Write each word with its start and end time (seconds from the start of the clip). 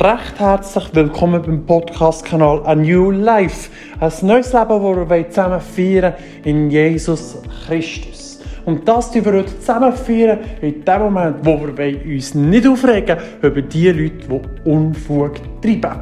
recht 0.00 0.40
herzlich 0.40 0.92
willkommen 0.92 1.40
beim 1.42 1.66
Podcast-Kanal 1.66 2.66
A 2.66 2.74
New 2.74 3.12
Life. 3.12 3.70
Ein 4.00 4.12
neues 4.22 4.52
Leben, 4.52 4.68
das 4.68 5.10
wir 5.10 5.30
zusammen 5.30 5.60
feiern 5.60 6.14
in 6.42 6.68
Jesus 6.68 7.36
Christus. 7.66 8.40
Und 8.64 8.88
das 8.88 9.12
tun 9.12 9.24
wir 9.24 9.32
heute 9.34 9.58
zusammen 9.60 9.92
feiern 9.92 10.40
in 10.62 10.84
dem 10.84 11.00
Moment, 11.00 11.36
wo 11.46 11.60
wir 11.60 12.04
uns 12.06 12.34
nicht 12.34 12.66
aufregen 12.66 13.18
über 13.40 13.62
die 13.62 13.90
Leute, 13.90 14.40
die 14.64 14.68
Unfug 14.68 15.34
treiben. 15.62 16.00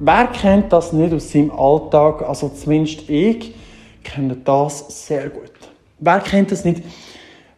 Wer 0.00 0.26
kennt 0.28 0.72
das 0.72 0.94
nicht 0.94 1.12
aus 1.12 1.30
seinem 1.30 1.50
Alltag? 1.50 2.22
Also 2.26 2.48
zumindest 2.48 3.08
ich 3.10 3.54
kenne 4.02 4.36
das 4.44 5.06
sehr 5.06 5.28
gut. 5.28 5.52
Wer 5.98 6.20
kennt 6.20 6.52
das 6.52 6.64
nicht? 6.64 6.82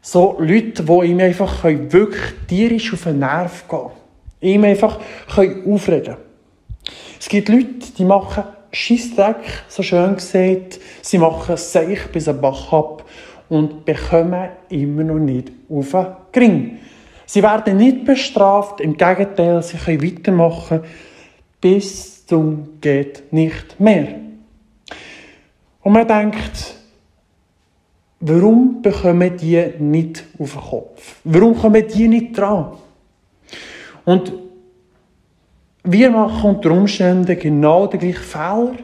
So 0.03 0.37
Leute, 0.41 0.83
die 0.83 1.07
ihm 1.07 1.21
einfach 1.21 1.63
wirklich 1.63 2.33
tierisch 2.49 2.93
auf 2.93 3.05
den 3.05 3.21
Nerv 3.21 3.69
gehen 3.69 3.79
können. 3.79 4.00
Ihm 4.41 4.65
einfach 4.65 4.99
können. 5.35 6.17
Es 7.19 7.29
gibt 7.29 7.49
Leute, 7.49 7.93
die 7.97 8.05
machen 8.05 8.45
Scheissdreck, 8.73 9.65
so 9.69 9.83
schön 9.83 10.15
gesagt. 10.15 10.81
Sie 11.03 11.19
machen 11.19 11.57
sich 11.57 12.07
bis 12.13 12.29
ein 12.29 12.41
Bach 12.41 12.73
ab 12.73 13.05
und 13.49 13.85
bekommen 13.85 14.49
immer 14.71 15.03
noch 15.03 15.19
nicht 15.19 15.53
auf 15.69 15.91
den 15.91 16.07
Gring. 16.33 16.79
Sie 17.27 17.43
werden 17.43 17.77
nicht 17.77 18.05
bestraft, 18.05 18.81
im 18.81 18.97
Gegenteil, 18.97 19.63
sie 19.63 19.77
können 19.77 20.03
weitermachen 20.03 20.81
bis 21.61 22.27
zum 22.27 22.81
geht 22.81 23.33
nicht 23.33 23.79
mehr. 23.79 24.21
Und 25.83 25.93
man 25.93 26.07
denkt, 26.07 26.75
warum 28.21 28.83
bekommen 28.83 29.37
die 29.37 29.63
nicht 29.79 30.25
auf 30.39 30.53
den 30.53 30.61
Kopf? 30.61 31.17
Warum 31.25 31.57
kommen 31.57 31.87
die 31.87 32.09
nicht 32.09 32.37
dran? 32.37 32.73
Und 34.05 34.33
wir 35.85 36.11
machen 36.11 36.57
unter 36.57 36.71
Umständen 36.71 37.39
genau 37.39 37.87
den 37.87 38.01
gleichen 38.01 38.23
Fehler. 38.23 38.75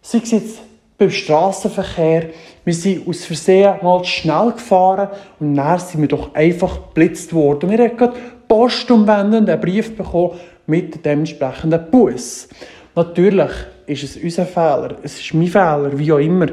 Sei 0.00 0.18
es 0.18 0.30
jetzt 0.30 0.58
beim 0.96 1.10
Straßenverkehr, 1.10 2.30
wir 2.64 2.74
sind 2.74 3.08
aus 3.08 3.24
Versehen 3.24 3.76
mal 3.82 4.04
schnell 4.04 4.52
gefahren 4.52 5.08
und 5.38 5.54
dann 5.54 5.78
sind 5.78 6.00
wir 6.00 6.08
doch 6.08 6.34
einfach 6.34 6.88
geblitzt 6.88 7.32
worden. 7.32 7.70
Wir 7.70 7.78
haben 7.78 7.96
gerade 7.96 8.16
postumwendend 8.46 9.48
einen 9.48 9.60
Brief 9.60 9.96
bekommen 9.96 10.38
mit 10.66 11.04
dem 11.04 11.20
entsprechenden 11.20 11.90
Bus. 11.90 12.48
Natürlich 12.94 13.50
ist 13.86 14.02
es 14.02 14.16
unser 14.16 14.44
Fehler, 14.44 14.96
es 15.02 15.20
ist 15.20 15.34
mein 15.34 15.46
Fehler, 15.46 15.96
wie 15.96 16.12
auch 16.12 16.18
immer, 16.18 16.46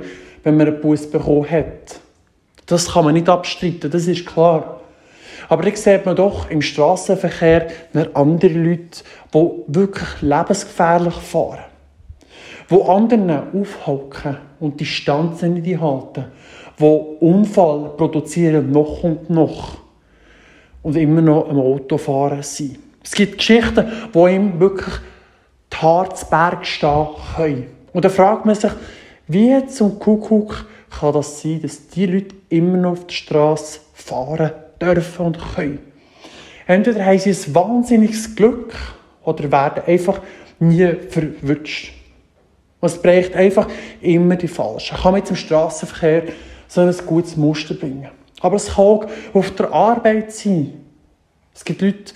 wenn 0.44 0.58
man 0.58 0.68
einen 0.68 0.82
Bus 0.82 1.10
bekommen 1.10 1.50
hat. 1.50 2.00
Das 2.66 2.94
kann 2.94 3.06
man 3.06 3.14
nicht 3.14 3.30
abstreiten, 3.30 3.90
das 3.92 4.08
ist 4.08 4.26
klar. 4.26 4.82
Aber 5.50 5.64
dann 5.64 5.76
sieht 5.76 6.06
man 6.06 6.16
doch 6.16 6.50
im 6.50 6.62
Straßenverkehr 6.62 7.68
andere 8.14 8.54
Leute, 8.54 9.04
die 9.34 9.50
wirklich 9.68 10.22
lebensgefährlich 10.22 11.14
fahren. 11.14 11.60
Die 12.70 12.82
anderen 12.82 13.30
aufhalten 13.30 14.38
und 14.60 14.80
die 14.80 14.86
Distanzen 14.86 15.54
nicht 15.54 15.80
halten. 15.80 16.26
Die 16.80 16.84
Unfall 16.84 17.92
produzieren 17.96 18.72
noch 18.72 19.04
und 19.04 19.30
noch. 19.30 19.78
Und 20.82 20.96
immer 20.96 21.22
noch 21.22 21.50
am 21.50 21.60
Autofahren 21.60 22.44
sind. 22.44 22.80
Es 23.04 23.12
gibt 23.12 23.38
Geschichten, 23.38 23.86
wo 24.14 24.28
ihm 24.28 24.60
wirklich 24.60 24.96
die 25.72 25.78
Haare 25.78 26.58
stehen 26.64 27.08
können. 27.36 27.68
Und 27.94 28.04
da 28.04 28.10
fragt 28.10 28.46
man 28.46 28.56
sich, 28.56 28.72
wie 29.28 29.66
zum 29.68 30.00
Kuckuck 30.00 30.66
kann 31.00 31.14
das 31.14 31.42
sein, 31.42 31.62
dass 31.62 31.88
die 31.88 32.06
Leute 32.06 32.36
immer 32.50 32.78
noch 32.78 32.92
auf 32.92 33.06
der 33.06 33.14
Straße 33.14 33.80
fahren 33.94 34.52
dürfen 34.82 35.26
und 35.26 35.40
können. 35.56 35.80
Entweder 36.68 37.06
haben 37.06 37.20
sie 37.20 37.32
ein 37.32 37.56
wahnsinniges 37.56 38.36
Glück 38.36 38.74
oder 39.24 39.52
werden 39.52 39.84
einfach 39.86 40.22
nie 40.60 40.94
verwünscht. 41.10 41.94
Es 42.82 43.02
bräuchte 43.02 43.36
einfach 43.36 43.68
immer 44.02 44.36
die 44.36 44.48
Falschen. 44.48 44.96
Ich 44.96 45.02
kann 45.02 45.14
mit 45.14 45.30
dem 45.30 45.36
Straßenverkehr 45.36 46.24
so 46.68 46.82
ein 46.82 46.96
gutes 47.06 47.36
Muster 47.36 47.74
bringen. 47.74 48.10
Aber 48.42 48.58
es 48.58 48.68
kann 48.68 48.86
auch 48.86 49.06
auf 49.34 49.52
der 49.52 49.72
Arbeit 49.72 50.32
sein. 50.32 50.74
Es 51.54 51.64
gibt 51.64 51.82
Leute, 51.82 52.14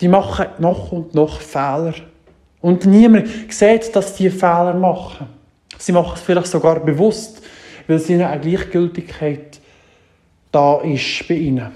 die 0.00 0.08
machen 0.08 0.46
noch 0.58 0.92
und 0.92 1.14
noch 1.14 1.40
Fehler. 1.40 1.94
Und 2.60 2.86
niemand 2.86 3.28
sieht, 3.52 3.94
dass 3.94 4.16
sie 4.16 4.30
Fehler 4.30 4.74
machen. 4.74 5.26
Sie 5.78 5.92
machen 5.92 6.12
es 6.14 6.22
vielleicht 6.22 6.46
sogar 6.46 6.80
bewusst, 6.80 7.42
weil 7.86 7.98
sie 7.98 8.14
eine 8.14 8.40
Gleichgültigkeit 8.40 9.53
da 10.54 10.80
ist 10.80 11.26
bei 11.28 11.34
ihnen. 11.34 11.72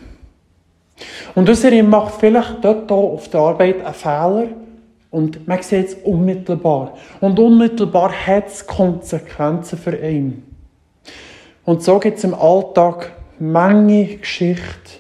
Und 1.35 1.49
unser 1.49 1.83
macht 1.83 2.15
vielleicht 2.15 2.65
dort 2.65 2.91
auf 2.91 3.29
der 3.29 3.41
Arbeit 3.41 3.85
einen 3.85 3.95
Fehler 3.95 4.49
und 5.11 5.47
man 5.47 5.63
sieht 5.63 5.89
es 5.89 5.95
unmittelbar. 5.95 6.95
Und 7.21 7.39
unmittelbar 7.39 8.13
hat 8.13 8.49
es 8.49 8.67
Konsequenzen 8.67 9.79
für 9.79 9.97
ihn. 9.97 10.43
Und 11.65 11.83
so 11.83 11.99
gibt 11.99 12.19
es 12.19 12.25
im 12.25 12.35
Alltag 12.35 13.13
Menge 13.39 14.17
Geschichten, 14.17 14.99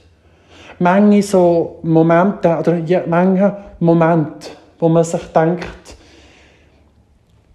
Menge 0.78 1.22
so 1.22 1.81
Momente, 1.83 2.56
oder 2.56 2.78
ja, 2.78 3.03
Menge 3.06 3.56
Momente, 3.81 4.50
wo 4.78 4.88
man 4.88 5.03
sich 5.03 5.25
denkt, 5.33 5.97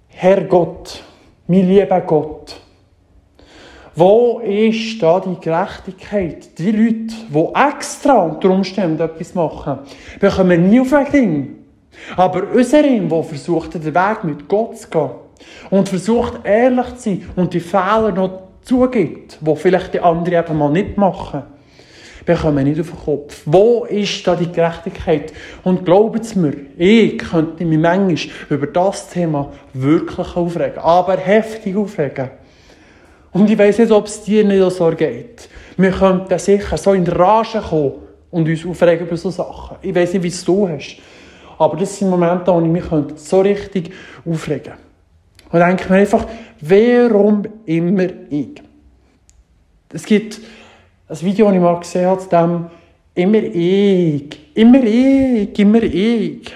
Herr 0.10 0.42
Gott, 0.44 1.02
mein 1.48 1.68
lieber 1.68 2.02
Gott, 2.02 2.60
wo 3.96 4.40
ist 4.40 5.02
da 5.02 5.20
die 5.20 5.40
Gerechtigkeit? 5.40 6.58
Die 6.58 6.72
Leute, 6.72 7.14
die 7.30 7.54
extra 7.54 8.24
unter 8.24 8.50
Umständen 8.50 9.02
etwas 9.02 9.36
machen, 9.36 9.80
bekommen 10.20 10.70
nie 10.70 10.80
auf 10.80 10.90
den 10.90 11.12
Ding. 11.12 11.56
Aber 12.18 12.44
unserin, 12.52 13.08
der 13.08 13.24
versucht, 13.24 13.76
den 13.76 13.86
Weg 13.86 14.24
mit 14.24 14.48
Gott 14.48 14.78
zu 14.78 14.90
gehen 14.90 15.12
und 15.70 15.90
versucht, 15.90 16.44
ehrlich 16.44 16.96
zu 16.96 17.10
sein 17.10 17.30
und 17.36 17.54
die 17.54 17.60
Fehler 17.60 18.12
noch 18.12 18.44
zugibt, 18.64 19.38
die 19.42 19.56
vielleicht 19.56 19.94
die 19.94 20.00
anderen 20.00 20.44
eben 20.44 20.58
mal 20.58 20.72
nicht 20.72 20.98
machen, 20.98 21.44
bekommen 22.26 22.64
nicht 22.64 22.80
auf 22.80 22.90
den 22.90 23.00
Kopf. 23.00 23.42
Wo 23.46 23.86
ist 23.86 24.26
da 24.26 24.36
die 24.36 24.52
Gerechtigkeit? 24.52 25.34
Und 25.64 25.86
glaubt 25.86 26.36
mir, 26.36 26.54
ich 26.78 27.18
könnte 27.20 27.66
mich 27.66 27.80
manchmal 27.80 28.34
über 28.50 28.68
das 28.68 29.10
Thema 29.10 29.52
wirklich 29.74 30.36
aufregen, 30.36 30.80
aber 30.80 31.18
heftig 31.18 31.76
aufregen. 31.76 32.32
Und 33.34 33.50
ich 33.50 33.58
weiss 33.58 33.80
nicht, 33.80 33.92
ob 33.92 34.06
es 34.06 34.22
dir 34.22 34.44
nicht 34.44 34.72
so 34.72 34.90
geht. 34.92 35.50
Wir 35.76 35.92
könnten 35.92 36.38
sicher 36.38 36.78
so 36.78 36.94
in 36.94 37.08
Rage 37.08 37.62
kommen 37.62 37.94
und 38.30 38.48
uns 38.48 38.66
aufregen 38.66 39.08
über 39.08 39.18
solche 39.18 39.38
Sachen. 39.38 39.78
Ich 39.82 39.94
weiss 39.94 40.14
nicht, 40.14 40.24
wie 40.24 40.28
es 40.28 40.46
du 40.46 40.70
hast. 40.70 40.98
Aber 41.58 41.78
das 41.78 41.98
sind 41.98 42.10
Momente, 42.10 42.54
wo 42.54 42.62
ich 42.62 42.68
mich 42.68 42.84
so 43.16 43.42
richtig 43.42 43.92
aufregen 44.26 44.64
könnte. 44.64 44.78
Und 45.52 45.60
denke 45.60 45.92
mir 45.92 46.00
einfach, 46.00 46.26
warum 46.62 47.44
immer 47.66 48.08
ich? 48.30 48.62
Es 49.92 50.06
gibt 50.06 50.40
ein 51.08 51.22
Video, 51.22 51.48
das 51.48 51.56
ich 51.56 51.62
mal 51.62 51.80
gesehen 51.80 52.06
habe, 52.08 52.22
zu 52.22 52.30
dem 52.30 52.66
immer 53.16 53.38
ich, 53.38 54.40
immer 54.56 54.84
ich, 54.84 55.60
immer 55.60 55.84
ich 55.84 56.52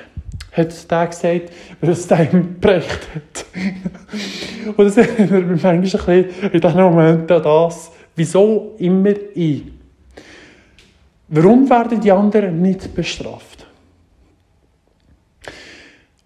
hat 0.58 0.92
der 0.92 1.08
gesagt, 1.08 1.52
weil 1.80 1.90
es 1.92 2.08
dem 2.08 2.32
geprägt 2.32 3.08
hat. 3.16 3.46
und 4.76 4.86
das 4.86 4.98
erinnert 4.98 5.48
mich 5.48 5.64
manchmal 5.64 5.76
ein 5.76 5.82
bisschen 5.82 6.52
in 6.52 6.62
diesen 6.62 6.82
Momenten 6.82 7.38
an 7.38 7.44
das, 7.44 7.92
wieso 8.16 8.76
immer 8.80 9.14
ich. 9.36 9.64
Warum 11.30 11.70
werden 11.70 12.00
die 12.02 12.12
anderen 12.12 12.62
nicht 12.62 12.94
bestraft? 12.96 13.68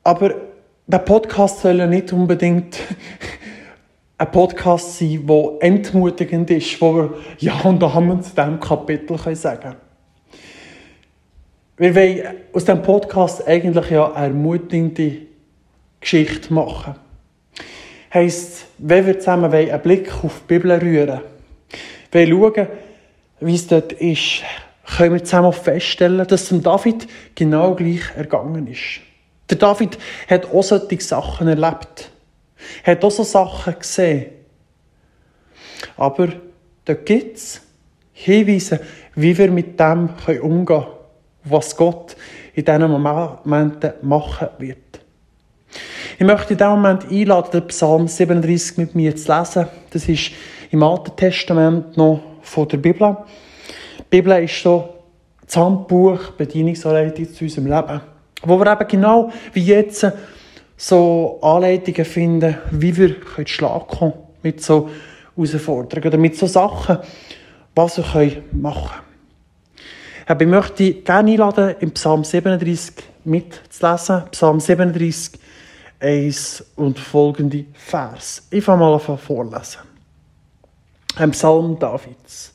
Aber 0.04 0.34
der 0.88 1.00
Podcast 1.00 1.62
soll 1.62 1.78
ja 1.78 1.88
nicht 1.88 2.12
unbedingt 2.14 2.78
ein 4.18 4.32
Podcast 4.32 5.00
sein, 5.00 5.26
der 5.26 5.54
entmutigend 5.60 6.50
ist, 6.52 6.80
wo 6.82 6.96
wir 6.96 7.14
Ja 7.40 7.60
und 7.62 7.84
Amen 7.84 8.22
zu 8.22 8.36
diesem 8.36 8.60
Kapitel 8.60 9.18
sagen 9.36 9.62
können. 9.62 9.91
Wir 11.82 11.96
wollen 11.96 12.36
aus 12.54 12.66
diesem 12.66 12.84
Podcast 12.84 13.48
eigentlich 13.48 13.90
ja 13.90 14.12
eine 14.12 14.28
ermutigende 14.28 15.18
Geschichte 16.00 16.54
machen. 16.54 16.94
Heisst, 18.14 18.68
wenn 18.78 19.08
wir 19.08 19.18
zusammen 19.18 19.52
einen 19.52 19.82
Blick 19.82 20.14
auf 20.24 20.42
die 20.42 20.60
Bibel 20.60 20.74
rühren, 20.74 21.22
wollen 22.12 22.30
schauen, 22.30 22.68
wie 23.40 23.56
es 23.56 23.66
dort 23.66 23.94
ist, 23.94 24.44
können 24.96 25.14
wir 25.16 25.24
zusammen 25.24 25.52
feststellen, 25.54 26.28
dass 26.28 26.50
dem 26.50 26.62
David 26.62 27.08
genau 27.34 27.74
gleich 27.74 28.16
ergangen 28.16 28.68
ist. 28.68 29.00
Der 29.50 29.58
David 29.58 29.98
hat 30.30 30.54
auch 30.54 30.62
solche 30.62 31.02
Sachen 31.02 31.48
erlebt. 31.48 32.12
Er 32.84 32.92
hat 32.92 33.04
auch 33.04 33.10
so 33.10 33.24
Sachen 33.24 33.74
gesehen. 33.80 34.28
Aber 35.98 36.28
da 36.86 36.94
gibt 36.94 37.38
es 37.38 37.60
Hinweise, 38.14 38.82
wie 39.16 39.36
wir 39.36 39.50
mit 39.50 39.80
dem 39.80 40.10
umgehen 40.44 40.66
können 40.68 41.01
was 41.44 41.76
Gott 41.76 42.16
in 42.54 42.66
diesen 42.66 42.92
Momenten 42.92 43.94
machen 44.02 44.50
wird. 44.58 45.00
Ich 46.20 46.26
möchte 46.26 46.54
in 46.54 46.58
diesem 46.58 46.74
Moment 46.74 47.10
einladen, 47.10 47.52
den 47.52 47.68
Psalm 47.68 48.08
37 48.08 48.78
mit 48.78 48.96
mir 48.96 49.16
zu 49.16 49.36
lesen. 49.36 49.68
Das 49.90 50.08
ist 50.08 50.32
im 50.70 50.84
Alten 50.84 51.16
Testament 51.16 51.98
noch 51.98 52.22
von 52.42 52.68
der 52.68 52.78
Bibel. 52.78 53.18
Die 53.98 54.04
Bibel 54.10 54.44
ist 54.44 54.62
so 54.62 54.90
das 55.46 55.58
Handbuch 55.58 56.32
Bedienungsanleitung 56.38 57.34
zu 57.34 57.46
unserem 57.46 57.68
Leben. 57.68 58.02
Wo 58.44 58.58
wir 58.58 58.72
eben 58.72 58.88
genau 58.88 59.32
wie 59.54 59.64
jetzt 59.64 60.06
so 60.78 61.40
Anleitungen 61.42 62.06
finden, 62.06 62.58
wie 62.72 62.96
wir 62.96 63.16
Schlag 63.46 63.88
kommen 63.88 64.14
mit 64.44 64.62
so 64.62 64.90
Herausforderungen 65.36 66.08
oder 66.08 66.18
mit 66.18 66.38
so 66.38 66.48
Sachen, 66.48 67.00
was 67.76 67.98
wir 67.98 68.44
machen 68.52 68.90
können. 68.90 69.11
Ich 70.40 70.48
möchte 70.48 70.94
gerne 70.94 71.32
einladen, 71.32 71.76
im 71.80 71.92
Psalm 71.92 72.24
37 72.24 73.04
mitzulesen. 73.26 74.24
Psalm 74.32 74.60
37, 74.60 75.40
1 76.00 76.66
und 76.76 77.00
folgende 77.00 77.66
Vers. 77.74 78.48
Ich 78.50 78.64
fange 78.64 78.80
mal 78.80 78.94
an 78.94 79.18
vorlesen. 79.18 79.82
Ein 81.16 81.32
Psalm 81.32 81.78
Davids. 81.80 82.54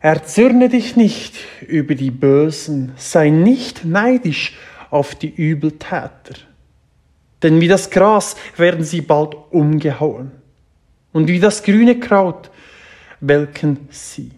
Erzürne 0.00 0.68
dich 0.68 0.94
nicht 0.94 1.34
über 1.66 1.94
die 1.94 2.12
Bösen, 2.12 2.92
sei 2.96 3.30
nicht 3.30 3.84
neidisch 3.84 4.56
auf 4.90 5.14
die 5.14 5.34
Übeltäter. 5.34 6.36
Denn 7.42 7.60
wie 7.60 7.68
das 7.68 7.90
Gras 7.90 8.36
werden 8.56 8.84
sie 8.84 9.00
bald 9.00 9.34
umgehauen. 9.50 10.30
Und 11.12 11.28
wie 11.28 11.40
das 11.40 11.62
grüne 11.62 11.98
Kraut 11.98 12.50
welken 13.20 13.88
sie. 13.90 14.30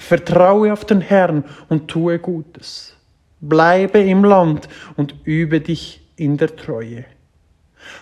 Vertraue 0.00 0.72
auf 0.72 0.86
den 0.86 1.02
Herrn 1.02 1.44
und 1.68 1.88
tue 1.88 2.18
Gutes. 2.18 2.96
Bleibe 3.40 4.00
im 4.00 4.24
Land 4.24 4.66
und 4.96 5.14
übe 5.24 5.60
dich 5.60 6.00
in 6.16 6.38
der 6.38 6.56
Treue. 6.56 7.04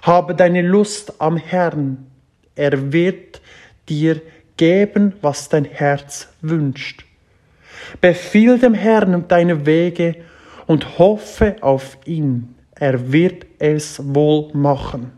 Habe 0.02 0.34
deine 0.36 0.62
Lust 0.62 1.20
am 1.20 1.36
Herrn. 1.36 2.06
Er 2.54 2.92
wird 2.92 3.42
dir 3.88 4.22
geben, 4.56 5.14
was 5.22 5.48
dein 5.48 5.64
Herz 5.64 6.28
wünscht. 6.40 7.04
Befiehl 8.00 8.58
dem 8.58 8.74
Herrn 8.74 9.26
deine 9.26 9.66
Wege 9.66 10.16
und 10.66 10.98
hoffe 10.98 11.56
auf 11.60 11.98
ihn. 12.04 12.54
Er 12.74 13.12
wird 13.12 13.44
es 13.58 14.00
wohl 14.14 14.50
machen. 14.54 15.10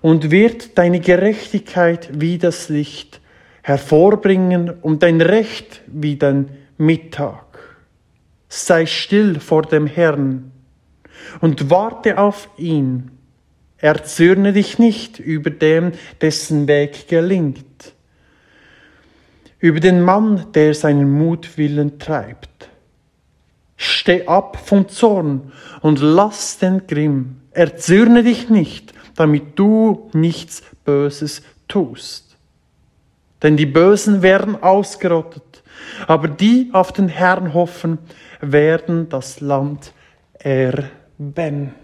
Und 0.00 0.32
wird 0.32 0.76
deine 0.76 0.98
Gerechtigkeit 0.98 2.10
wie 2.12 2.38
das 2.38 2.68
Licht 2.68 3.21
hervorbringen 3.62 4.70
und 4.70 5.02
dein 5.02 5.20
Recht 5.20 5.82
wie 5.86 6.16
den 6.16 6.50
Mittag. 6.76 7.44
Sei 8.48 8.86
still 8.86 9.40
vor 9.40 9.62
dem 9.62 9.86
Herrn 9.86 10.52
und 11.40 11.70
warte 11.70 12.18
auf 12.18 12.48
ihn. 12.56 13.10
Erzürne 13.78 14.52
dich 14.52 14.78
nicht 14.78 15.18
über 15.18 15.50
dem, 15.50 15.92
dessen 16.20 16.68
Weg 16.68 17.08
gelingt, 17.08 17.94
über 19.58 19.80
den 19.80 20.02
Mann, 20.02 20.46
der 20.54 20.74
seinen 20.74 21.10
Mutwillen 21.10 21.98
treibt. 21.98 22.68
Steh 23.76 24.26
ab 24.26 24.60
vom 24.64 24.88
Zorn 24.88 25.52
und 25.80 26.00
lass 26.00 26.58
den 26.58 26.86
Grimm. 26.86 27.38
Erzürne 27.50 28.22
dich 28.22 28.48
nicht, 28.48 28.92
damit 29.16 29.58
du 29.58 30.10
nichts 30.12 30.62
Böses 30.84 31.42
tust. 31.66 32.31
Denn 33.42 33.56
die 33.56 33.66
Bösen 33.66 34.22
werden 34.22 34.62
ausgerottet, 34.62 35.62
aber 36.06 36.28
die 36.28 36.70
auf 36.72 36.92
den 36.92 37.08
Herrn 37.08 37.54
hoffen, 37.54 37.98
werden 38.40 39.08
das 39.08 39.40
Land 39.40 39.92
erben. 40.38 41.74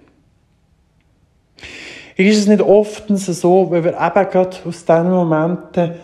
Ist 2.16 2.38
es 2.38 2.46
nicht 2.46 2.62
oftens 2.62 3.26
so, 3.26 3.70
wenn 3.70 3.84
wir 3.84 3.92
eben 3.92 4.30
gerade 4.30 4.56
aus 4.64 4.84
diesen 4.84 5.10
Momenten 5.10 5.94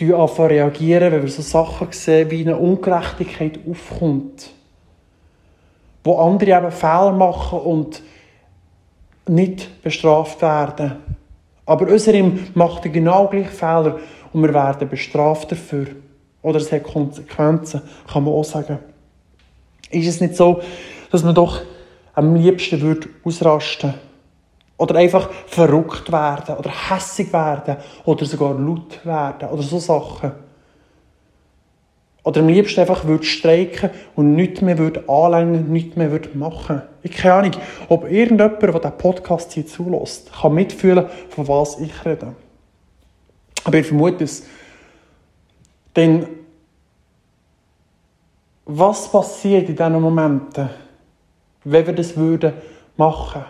reagieren, 0.00 1.12
wenn 1.12 1.22
wir 1.22 1.30
so 1.30 1.42
Sachen 1.42 1.88
sehen, 1.92 2.30
wie 2.30 2.40
eine 2.40 2.56
Ungerechtigkeit 2.56 3.60
aufkommt, 3.68 4.50
wo 6.02 6.16
andere 6.16 6.58
eben 6.58 6.72
Fehler 6.72 7.12
machen 7.12 7.60
und 7.60 8.02
nicht 9.28 9.82
bestraft 9.82 10.42
werden. 10.42 10.96
Aber 11.64 11.86
unserem 11.88 12.48
macht 12.54 12.92
genau 12.92 13.28
gleich 13.28 13.50
Fehler 13.50 14.00
und 14.32 14.42
wir 14.42 14.54
werden 14.54 14.88
bestraft 14.88 15.52
dafür. 15.52 15.86
Oder 16.42 16.58
es 16.58 16.72
hat 16.72 16.82
Konsequenzen, 16.82 17.82
kann 18.10 18.24
man 18.24 18.34
auch 18.34 18.44
sagen. 18.44 18.78
Ist 19.90 20.08
es 20.08 20.20
nicht 20.20 20.36
so, 20.36 20.60
dass 21.10 21.22
man 21.22 21.34
doch 21.34 21.60
am 22.14 22.34
liebsten 22.34 22.80
würde 22.80 23.08
ausrasten 23.24 23.94
oder 24.76 24.96
einfach 24.96 25.30
verrückt 25.46 26.10
werden 26.10 26.56
oder 26.56 26.70
hässig 26.90 27.32
werden 27.32 27.76
oder 28.04 28.24
sogar 28.24 28.58
laut 28.58 29.04
werden 29.04 29.48
oder 29.50 29.62
so 29.62 29.78
Sachen? 29.78 30.32
Oder 32.24 32.40
am 32.40 32.48
liebsten 32.48 32.80
einfach 32.80 33.04
würde 33.04 33.24
streiken 33.24 33.90
und 34.14 34.34
nichts 34.34 34.60
mehr 34.60 34.78
würde 34.78 35.08
anlängen, 35.08 35.72
nichts 35.72 35.96
mehr 35.96 36.10
würde 36.10 36.30
machen. 36.34 36.82
Ich 37.02 37.10
keine 37.10 37.34
Ahnung, 37.34 37.52
ob 37.88 38.04
irgendjemand, 38.04 38.62
der 38.62 38.72
diesen 38.72 38.98
Podcast 38.98 39.52
hier 39.52 39.66
zulässt, 39.66 40.32
kann 40.32 40.54
mitfühlen, 40.54 41.06
von 41.30 41.48
was 41.48 41.80
ich 41.80 42.04
rede. 42.04 42.34
Aber 43.64 43.78
ich 43.78 43.86
vermute 43.86 44.24
es. 44.24 44.44
Denn 45.94 46.26
was 48.64 49.10
passiert 49.10 49.68
in 49.68 49.76
diesen 49.76 50.00
Momenten, 50.00 50.70
wenn 51.64 51.86
wir 51.86 51.94
das 51.94 52.16
würden 52.16 52.52
machen? 52.96 53.44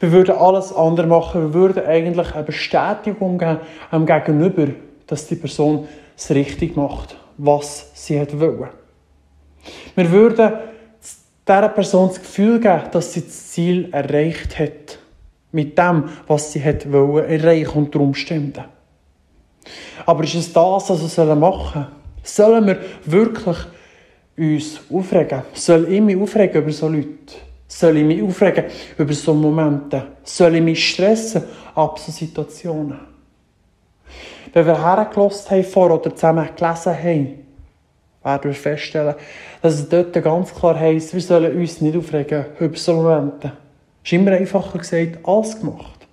Wir 0.00 0.12
würden 0.12 0.36
alles 0.36 0.72
andere 0.74 1.06
machen. 1.06 1.42
Wir 1.42 1.54
würden 1.54 1.86
eigentlich 1.86 2.34
eine 2.34 2.44
Bestätigung 2.44 3.38
geben 3.38 3.60
am 3.90 4.04
Gegenüber, 4.04 4.68
dass 5.06 5.26
die 5.26 5.36
Person 5.36 5.88
es 6.16 6.30
richtig 6.30 6.76
macht, 6.76 7.16
was 7.38 7.90
sie 7.94 8.20
hat 8.20 8.38
wollen. 8.38 8.68
Wir 9.94 10.10
würden 10.10 10.52
dieser 11.48 11.68
Person 11.68 12.08
das 12.08 12.18
Gefühl 12.18 12.60
geben, 12.60 12.82
dass 12.92 13.12
sie 13.12 13.22
das 13.22 13.48
Ziel 13.48 13.88
erreicht 13.92 14.58
hat. 14.58 14.85
Mit 15.56 15.78
dem, 15.78 16.04
was 16.26 16.52
sie 16.52 16.62
hat 16.62 16.92
wollen, 16.92 17.24
erreichen 17.24 17.78
unter 17.78 18.00
Umständen. 18.00 18.64
Aber 20.04 20.22
ist 20.22 20.34
es 20.34 20.52
das, 20.52 20.90
was 20.90 21.16
wir 21.16 21.34
machen 21.34 21.86
sollen? 22.22 22.62
Sollen 22.62 22.66
wir 22.66 22.78
wirklich 23.06 23.56
uns 24.36 24.80
aufregen? 24.92 25.44
Soll 25.54 25.90
ich 25.90 26.02
mich 26.02 26.18
aufregen 26.18 26.60
über 26.60 26.72
so 26.72 26.88
Leute? 26.88 27.36
Soll 27.66 27.96
ich 27.96 28.04
mich 28.04 28.22
aufregen 28.22 28.64
über 28.98 29.14
so 29.14 29.32
Momente? 29.32 30.08
Soll 30.24 30.56
ich 30.56 30.62
mich 30.62 30.90
stressen 30.90 31.44
ab 31.74 31.98
so 31.98 32.12
Situationen? 32.12 32.98
Wenn 34.52 34.66
wir 34.66 34.82
hergelassen 34.82 35.50
haben 35.52 35.64
vor 35.64 35.90
oder 35.90 36.14
zusammen 36.14 36.50
gelesen 36.54 37.02
haben, 37.02 37.28
werden 38.22 38.44
wir 38.44 38.54
feststellen, 38.54 39.14
dass 39.62 39.74
es 39.74 39.88
dort 39.88 40.12
ganz 40.12 40.54
klar 40.54 40.78
heisst, 40.78 41.14
wir 41.14 41.20
sollen 41.22 41.56
uns 41.56 41.80
nicht 41.80 41.96
aufregen 41.96 42.44
über 42.60 42.76
so 42.76 42.92
Momente. 42.92 43.52
Ist 44.06 44.12
immer 44.12 44.30
einfacher 44.30 44.78
gesagt 44.78 45.18
als 45.24 45.58
gemacht. 45.58 46.06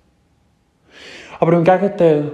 Aber 1.38 1.52
im 1.52 1.62
Gegenteil, 1.62 2.32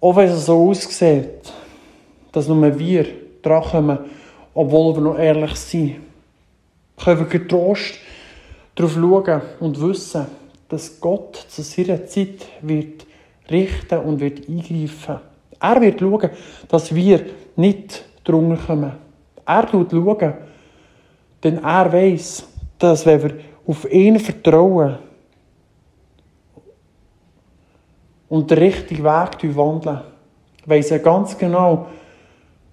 auch 0.00 0.16
wenn 0.16 0.30
es 0.30 0.46
so 0.46 0.70
aussieht, 0.70 1.52
dass 2.32 2.48
nur 2.48 2.78
wir 2.78 3.04
drankommen, 3.42 3.98
obwohl 4.54 4.94
wir 4.94 5.02
noch 5.02 5.18
ehrlich 5.18 5.54
sind, 5.56 5.96
können 6.96 7.20
wir 7.20 7.26
getrost 7.26 7.96
darauf 8.74 8.94
schauen 8.94 9.42
und 9.60 9.78
wissen, 9.78 10.26
dass 10.70 10.98
Gott 10.98 11.36
zu 11.36 11.60
seiner 11.60 12.06
Zeit 12.06 12.46
wird 12.62 13.06
richten 13.50 13.98
und 13.98 14.20
wird 14.20 14.48
eingreifen. 14.48 15.20
Er 15.60 15.80
wird 15.82 16.00
schauen, 16.00 16.30
dass 16.68 16.94
wir 16.94 17.26
nicht 17.56 18.06
drunter 18.24 18.56
kommen. 18.56 18.92
Er 19.44 19.68
schaut 19.70 19.90
schauen, 19.90 20.34
denn 21.44 21.62
er 21.62 21.92
weiß, 21.92 22.48
dass 22.78 23.04
wenn 23.04 23.22
wir 23.22 23.34
auf 23.66 23.90
ihn 23.90 24.18
vertrauen 24.18 24.98
und 28.28 28.50
den 28.50 28.58
richtigen 28.58 29.04
Weg 29.04 29.56
wandeln, 29.56 30.00
weiß 30.64 30.92
er 30.92 30.98
ganz 30.98 31.36
genau, 31.36 31.86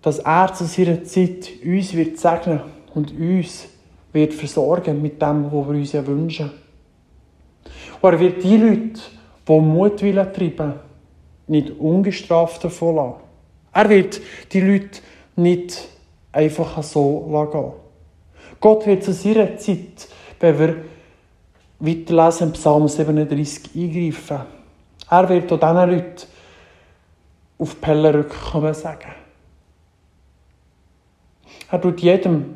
dass 0.01 0.19
er 0.19 0.53
zu 0.53 0.65
seiner 0.65 1.03
Zeit 1.03 1.49
uns 1.63 1.93
wird 1.93 2.19
segnen 2.19 2.61
und 2.93 3.11
uns 3.11 3.67
wird 4.11 4.33
versorgen 4.33 5.01
mit 5.01 5.21
dem, 5.21 5.45
was 5.45 5.67
wir 5.67 5.75
uns 5.75 6.07
wünschen. 6.07 6.51
Und 8.01 8.13
er 8.13 8.19
wird 8.19 8.43
die 8.43 8.57
Leute, 8.57 9.01
die 9.47 9.59
Mutwillen 9.59 10.33
treiben, 10.33 10.73
nicht 11.47 11.71
ungestraft 11.79 12.63
davon 12.63 12.95
lassen. 12.95 13.15
Er 13.73 13.89
wird 13.89 14.21
die 14.51 14.61
Leute 14.61 14.99
nicht 15.35 15.87
einfach 16.31 16.83
so 16.83 17.49
gehen. 17.51 17.71
Gott 18.59 18.85
wird 18.85 19.03
zu 19.03 19.13
seiner 19.13 19.57
Zeit, 19.57 20.07
wenn 20.43 20.59
wir 20.59 20.75
weiterlesen 21.79 22.47
im 22.47 22.53
Psalm 22.53 22.87
37 22.89 23.75
eingreifen. 23.75 24.41
Er 25.09 25.29
wird 25.29 25.51
auch 25.53 25.57
diesen 25.57 25.89
Leuten 25.89 26.27
auf 27.57 27.79
Pelle 27.79 28.13
rückkommen 28.13 28.73
sagen. 28.73 29.13
Er 31.71 31.81
tut 31.81 32.01
jedem 32.01 32.55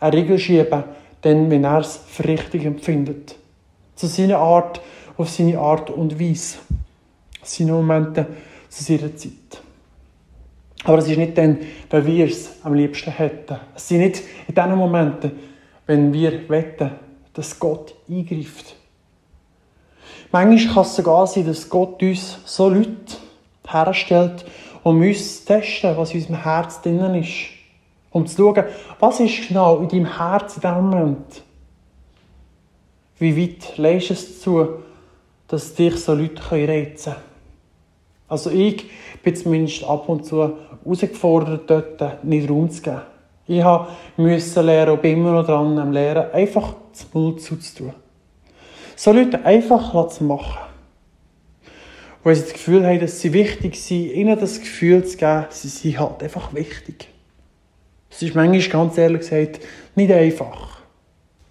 eine 0.00 0.16
Regel 0.16 0.36
schieben, 0.38 0.82
denn 1.22 1.48
wenn 1.48 1.62
er 1.62 1.78
es 1.78 1.96
für 2.08 2.24
richtig 2.24 2.64
empfindet. 2.64 3.36
Zu 3.94 4.08
seiner 4.08 4.38
Art, 4.38 4.80
auf 5.16 5.30
seine 5.30 5.60
Art 5.60 5.90
und 5.90 6.18
Weise. 6.18 6.58
Seine 7.42 7.72
Momente 7.72 8.26
zu 8.68 8.82
seiner 8.82 9.14
Zeit. 9.16 9.62
Aber 10.82 10.98
es 10.98 11.08
ist 11.08 11.16
nicht 11.16 11.38
dann, 11.38 11.58
wenn 11.88 12.04
wir 12.04 12.26
es 12.26 12.64
am 12.64 12.74
liebsten 12.74 13.12
hätten. 13.12 13.58
Es 13.76 13.86
sind 13.86 14.00
nicht 14.00 14.22
in 14.48 14.54
diesen 14.56 14.76
Momenten, 14.76 15.55
wenn 15.86 16.12
wir 16.12 16.48
wetten, 16.48 16.90
dass 17.32 17.58
Gott 17.58 17.94
eingreift. 18.08 18.74
Manchmal 20.32 20.74
kann 20.74 20.82
es 20.82 20.96
sogar 20.96 21.26
sein, 21.26 21.46
dass 21.46 21.68
Gott 21.68 22.02
uns 22.02 22.38
so 22.44 22.68
Leute 22.68 23.16
herstellt, 23.66 24.44
um 24.82 25.00
uns 25.00 25.40
zu 25.40 25.46
testen, 25.46 25.96
was 25.96 26.12
in 26.12 26.20
unserem 26.20 26.42
Herz 26.42 26.82
drinnen 26.82 27.14
ist. 27.14 27.50
Um 28.10 28.26
zu 28.26 28.36
schauen, 28.36 28.64
was 28.98 29.20
ist 29.20 29.48
genau 29.48 29.78
in 29.78 29.88
deinem 29.88 30.16
Herz 30.16 30.56
in 30.56 30.62
diesem 30.62 30.90
Moment. 30.90 31.42
Wie 33.18 33.36
weit 33.36 33.76
leist 33.78 34.10
es 34.10 34.40
zu, 34.40 34.68
dass 35.48 35.74
dich 35.74 35.96
so 35.96 36.14
Leute 36.14 36.42
reizen 36.50 37.12
können. 37.12 37.24
Also 38.28 38.50
ich 38.50 38.90
bin 39.22 39.36
zumindest 39.36 39.84
ab 39.84 40.08
und 40.08 40.24
zu 40.24 40.56
herausgefordert, 40.84 41.70
dort 41.70 42.24
nicht 42.24 42.50
Raum 42.50 42.70
zu 42.70 42.82
geben. 42.82 43.02
Ich 43.48 43.62
musste 44.16 44.60
lernen 44.60 44.92
und 44.92 45.02
bin 45.02 45.18
immer 45.18 45.32
noch 45.32 45.46
dran 45.46 45.78
am 45.78 45.92
Lernen, 45.92 46.32
einfach 46.32 46.74
das 46.92 47.06
Mund 47.12 47.40
zuzutun. 47.40 47.92
So 48.96 49.12
Leute 49.12 49.44
einfach 49.44 50.08
zu 50.08 50.24
machen. 50.24 50.58
Weil 52.24 52.34
sie 52.34 52.42
das 52.42 52.52
Gefühl 52.54 52.84
haben, 52.84 52.98
dass 52.98 53.20
sie 53.20 53.32
wichtig 53.32 53.80
sind, 53.80 54.10
ihnen 54.12 54.38
das 54.38 54.58
Gefühl 54.58 55.04
zu 55.04 55.16
geben, 55.16 55.44
sie 55.50 55.68
sind 55.68 56.00
halt 56.00 56.22
einfach 56.24 56.52
wichtig. 56.54 57.08
Es 58.10 58.22
ist 58.22 58.34
manchmal, 58.34 58.68
ganz 58.68 58.98
ehrlich 58.98 59.20
gesagt, 59.20 59.60
nicht 59.94 60.10
einfach. 60.10 60.80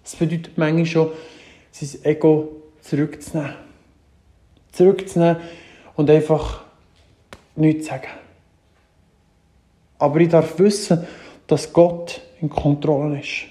Es 0.04 0.16
bedeutet 0.16 0.58
manchmal 0.58 0.84
schon, 0.84 1.10
sein 1.70 2.04
Ego 2.04 2.62
zurückzunehmen. 2.82 3.54
Zurückzunehmen 4.72 5.36
und 5.94 6.10
einfach 6.10 6.62
nichts 7.54 7.84
zu 7.84 7.90
sagen. 7.92 8.08
Aber 9.98 10.20
ich 10.20 10.28
darf 10.28 10.58
wissen, 10.58 11.06
dass 11.46 11.72
Gott 11.72 12.20
in 12.40 12.50
Kontrolle 12.50 13.20
ist. 13.20 13.46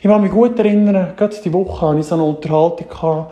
Ich 0.00 0.02
kann 0.02 0.22
mich 0.22 0.30
gut 0.30 0.58
erinnern, 0.58 1.14
gerade 1.16 1.34
diese 1.34 1.52
Woche 1.52 1.88
hatte 1.88 1.98
ich 1.98 2.06
so 2.06 2.14
eine 2.14 2.24
Unterhaltung 2.24 3.26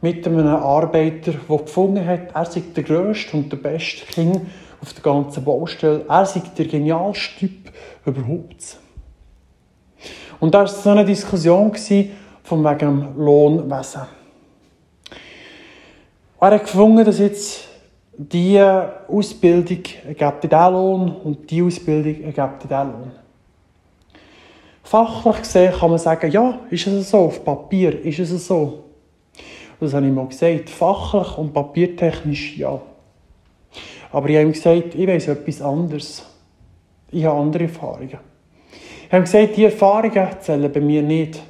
mit 0.00 0.26
einem 0.26 0.46
Arbeiter, 0.48 1.32
der 1.32 1.58
gefunden 1.58 2.06
hat, 2.06 2.34
er 2.34 2.44
sei 2.44 2.62
der 2.74 2.84
grösste 2.84 3.36
und 3.36 3.50
der 3.50 3.56
beste 3.56 4.04
Kind 4.06 4.40
auf 4.80 4.92
der 4.92 5.02
ganzen 5.02 5.44
Baustelle. 5.44 6.04
Er 6.08 6.26
sei 6.26 6.42
der 6.56 6.66
genialste 6.66 7.38
Typ 7.38 7.72
überhaupt. 8.04 8.78
Und 10.40 10.54
da 10.54 10.60
war 10.60 10.66
so 10.66 10.90
eine 10.90 11.04
Diskussion 11.04 11.72
von 12.42 12.64
wegen 12.64 12.78
dem 12.78 13.16
Lohnwesen. 13.16 14.02
Er 16.40 16.50
hat 16.50 16.64
gefunden, 16.64 17.02
dass 17.02 17.18
jetzt 17.18 17.66
diese 18.16 18.92
Ausbildung 19.08 19.82
ergibt 20.06 20.44
diesen 20.44 20.72
Lohn 20.72 21.16
und 21.24 21.50
diese 21.50 21.66
Ausbildung 21.66 22.22
ergibt 22.22 22.64
diesen 22.64 22.92
Lohn. 22.92 23.12
Fachlich 24.82 25.38
gesehen 25.38 25.72
kann 25.72 25.90
man 25.90 25.98
sagen, 25.98 26.30
ja, 26.30 26.58
ist 26.70 26.86
es 26.86 27.10
so, 27.10 27.18
auf 27.18 27.44
Papier 27.44 28.04
ist 28.04 28.18
es 28.18 28.46
so. 28.46 28.84
Das 29.80 29.94
habe 29.94 30.06
ich 30.06 30.12
mal 30.12 30.26
gesagt, 30.26 30.70
fachlich 30.70 31.36
und 31.38 31.52
papiertechnisch 31.52 32.56
ja. 32.56 32.80
Aber 34.12 34.28
ich 34.28 34.36
habe 34.36 34.46
ihm 34.46 34.52
gesagt, 34.52 34.94
ich 34.94 35.06
weiß 35.06 35.28
etwas 35.28 35.60
anderes. 35.60 36.24
Ich 37.10 37.24
habe 37.24 37.40
andere 37.40 37.64
Erfahrungen. 37.64 38.18
Ich 39.06 39.12
habe 39.12 39.22
gesagt, 39.22 39.56
die 39.56 39.64
Erfahrungen 39.64 40.28
zählen 40.40 40.72
bei 40.72 40.80
mir 40.80 41.02
nicht. 41.02 41.42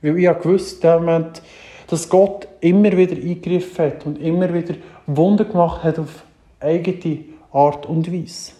Weil 0.00 0.18
ich 0.18 0.28
gewusst, 0.28 0.84
dass 0.84 2.08
Gott 2.08 2.46
immer 2.60 2.96
wieder 2.96 3.16
eingegriffen 3.16 3.86
hat 3.86 4.06
und 4.06 4.20
immer 4.20 4.52
wieder 4.52 4.74
Wunder 5.16 5.46
gemacht 5.46 5.84
hat 5.84 5.98
auf 5.98 6.22
eigene 6.60 7.20
Art 7.50 7.86
und 7.86 8.12
Weise. 8.12 8.52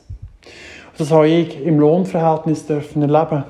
Das 0.97 1.11
habe 1.11 1.29
ich 1.29 1.63
im 1.63 1.79
Lohnverhältnis 1.79 2.67
dürfen 2.67 3.03
erleben. 3.03 3.45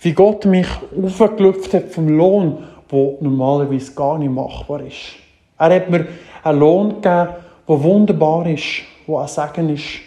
Wie 0.00 0.12
Gott 0.12 0.44
mich 0.46 0.68
aufgelöpft 1.02 1.74
hat 1.74 1.90
vom 1.90 2.08
Lohn, 2.08 2.58
der 2.90 3.14
normalerweise 3.20 3.92
gar 3.94 4.18
nicht 4.18 4.30
machbar 4.30 4.82
ist. 4.82 5.16
Er 5.58 5.74
hat 5.74 5.90
mir 5.90 6.06
einen 6.44 6.58
Lohn 6.60 6.88
gegeben, 7.00 7.28
der 7.68 7.82
wunderbar 7.82 8.46
ist, 8.46 8.82
der 9.06 9.18
ein 9.18 9.28
Segen 9.28 9.68
ist, 9.70 10.00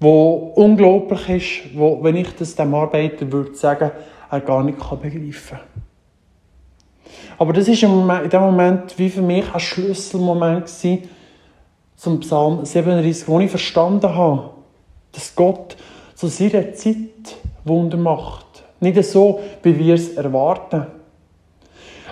der 0.00 0.10
unglaublich 0.10 1.28
ist, 1.28 1.78
wo, 1.78 2.02
wenn 2.02 2.16
ich 2.16 2.34
das 2.36 2.54
dem 2.54 2.74
Arbeiter 2.74 3.30
würde 3.30 3.54
sagen, 3.54 3.90
er 4.30 4.40
gar 4.40 4.62
nicht 4.62 4.78
begreifen 4.78 5.58
kann. 5.58 5.83
Aber 7.38 7.52
das 7.52 7.66
war 7.68 8.22
in 8.22 8.30
dem 8.30 8.40
Moment 8.40 8.98
wie 8.98 9.10
für 9.10 9.22
mich 9.22 9.44
ein 9.52 9.60
Schlüsselmoment 9.60 10.68
zum 11.96 12.20
Psalm 12.20 12.64
37, 12.64 13.28
wo 13.28 13.40
ich 13.40 13.50
verstanden 13.50 14.14
habe, 14.14 14.50
dass 15.12 15.34
Gott 15.34 15.76
zu 16.14 16.26
seiner 16.26 16.72
Zeit 16.74 16.96
Wunder 17.64 17.96
macht. 17.96 18.64
Nicht 18.80 19.02
so, 19.04 19.40
wie 19.62 19.78
wir 19.78 19.94
es 19.94 20.14
erwarten. 20.14 20.86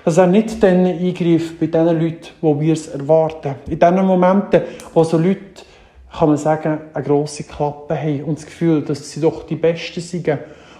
Dass 0.05 0.19
er 0.19 0.27
nicht 0.27 0.63
dann 0.63 0.87
eingreift 0.87 1.61
bei 1.61 1.67
den 1.67 2.01
Leuten, 2.01 2.29
wo 2.41 2.59
wir 2.59 2.73
es 2.73 2.89
erwarten. 2.89 3.57
In 3.69 3.79
den 3.79 4.07
Momenten, 4.07 4.63
wo 4.95 5.05
so 5.05 5.19
Leute, 5.19 5.65
kann 6.11 6.29
man 6.29 6.37
sagen, 6.37 6.79
eine 6.93 7.05
grosse 7.05 7.45
Klappe 7.45 7.97
haben 7.97 8.25
und 8.25 8.39
das 8.39 8.47
Gefühl, 8.47 8.83
dass 8.83 9.11
sie 9.11 9.21
doch 9.21 9.45
die 9.45 9.57
Besten 9.57 10.01
sind 10.01 10.29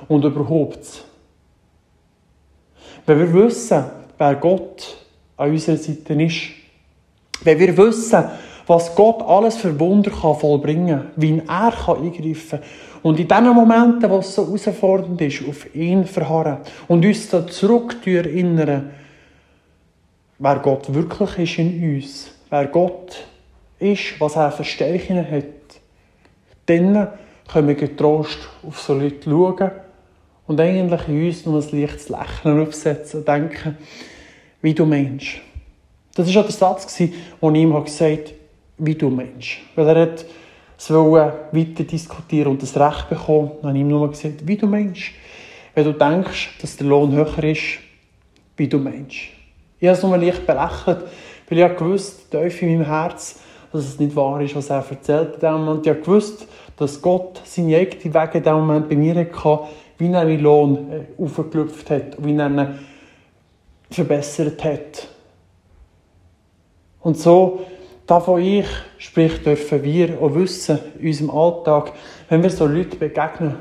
und 0.09 0.25
überhaupt. 0.25 1.05
Wenn 3.07 3.19
wir 3.19 3.33
wissen, 3.33 3.85
wer 4.23 4.37
Gott 4.37 4.97
an 5.37 5.51
unserer 5.51 5.77
Seite 5.77 6.15
ist. 6.23 6.43
Wenn 7.43 7.59
wir 7.59 7.77
wissen, 7.77 8.25
was 8.69 8.95
Gott 8.95 9.21
alles 9.23 9.57
für 9.57 9.79
Wunder 9.81 10.13
kann 10.13 10.37
vollbringen 10.37 11.01
kann, 11.01 11.11
wie 11.17 11.43
er 11.45 11.73
kann 11.73 11.97
eingreifen 11.97 12.61
kann. 12.61 12.69
Und 13.03 13.19
in 13.19 13.27
den 13.27 13.49
Momenten, 13.49 14.09
wo 14.09 14.19
es 14.19 14.33
so 14.33 14.47
herausfordernd 14.47 15.21
ist, 15.21 15.43
auf 15.49 15.75
ihn 15.75 16.05
verharren 16.05 16.59
und 16.87 17.05
uns 17.05 17.29
da 17.31 17.45
zurück 17.45 18.07
erinnern, 18.07 18.91
wer 20.39 20.57
Gott 20.61 20.95
wirklich 20.95 21.39
ist 21.39 21.59
in 21.59 21.97
uns, 21.97 22.31
wer 22.49 22.67
Gott 22.67 23.25
ist, 23.81 24.21
was 24.21 24.37
er 24.37 24.53
für 24.53 24.63
Stärken 24.63 25.29
hat, 25.29 25.81
dann 26.67 27.09
können 27.53 27.67
wir 27.67 27.75
getrost 27.75 28.39
auf 28.65 28.81
so 28.81 28.95
Leute 28.95 29.29
schauen 29.29 29.73
und 30.47 30.61
eigentlich 30.61 31.09
in 31.09 31.27
uns 31.27 31.45
nur 31.45 31.61
ein 31.61 31.81
leichtes 31.81 32.09
Lächeln 32.09 32.61
aufsetzen 32.65 33.21
und 33.21 33.29
denken, 33.29 33.77
wie 34.63 34.75
du 34.75 34.87
Mensch. 34.87 35.43
Das 36.15 36.33
war 36.33 36.43
auch 36.43 36.47
der 36.47 36.55
Satz, 36.55 36.97
den 36.97 37.13
ich 37.13 37.43
ihm 37.43 37.85
gesagt 37.85 38.29
habe, 38.29 38.35
wie 38.79 38.95
du 38.95 39.11
Mensch. 39.11 39.63
Weil 39.75 39.89
er 39.89 40.03
hat 40.03 40.25
es 40.79 40.91
weiter 40.91 41.85
diskutieren 41.85 42.53
und 42.53 42.63
das 42.63 42.77
Recht 42.77 43.09
bekommen. 43.09 43.53
Dann 43.61 43.71
habe 43.71 43.79
ich 43.79 43.83
ihm 43.83 43.89
nur 43.89 44.11
gesagt, 44.11 44.47
wie 44.47 44.57
du 44.57 44.67
Mensch. 44.67 45.15
Wenn 45.75 45.85
du 45.85 45.93
denkst, 45.93 46.59
dass 46.61 46.77
der 46.77 46.87
Lohn 46.87 47.13
höher 47.13 47.45
ist, 47.45 47.79
wie 48.57 48.69
du 48.69 48.79
Mensch. 48.79 49.33
Ich 49.81 49.89
habe 49.89 49.97
es 49.97 50.03
nur 50.03 50.17
leicht 50.17 50.47
belächelt, 50.47 51.05
weil 51.49 51.59
ich 51.59 51.77
gewusst, 51.77 52.31
tief 52.31 52.63
in 52.63 52.79
meinem 52.79 52.87
Herz, 52.87 53.41
dass 53.73 53.85
es 53.85 53.99
nicht 53.99 54.15
wahr 54.15 54.41
ist, 54.41 54.55
was 54.55 54.71
er 54.71 54.85
erzählt 54.89 55.43
dem 55.43 55.53
Moment. 55.65 55.87
Ich 55.87 56.01
gewusst, 56.01 56.47
dass 56.77 57.01
Gott 57.01 57.41
seine 57.45 57.77
eigenen 57.79 58.15
Wege 58.15 58.39
in 58.39 58.45
dem 58.45 58.55
Moment 58.55 58.89
bei 58.89 58.97
mir 58.97 59.15
hatte, 59.15 59.61
wie 59.99 60.07
er 60.07 60.25
meinen 60.25 60.41
Lohn 60.41 60.91
äh, 60.91 61.23
aufgeklüpft 61.23 61.91
hat, 61.91 62.17
wie 62.19 62.37
er 62.37 62.75
verbessert 63.95 64.63
hat. 64.65 65.09
Und 67.01 67.19
so 67.19 67.67
davon 68.07 68.43
ich, 68.43 68.67
sprich, 68.99 69.43
dürfen 69.43 69.83
wir 69.83 70.21
auch 70.21 70.35
wissen, 70.35 70.79
in 70.99 71.09
unserem 71.09 71.31
Alltag, 71.31 71.93
wenn 72.29 72.43
wir 72.43 72.51
so 72.51 72.67
Leute 72.67 72.97
begegnen, 72.97 73.57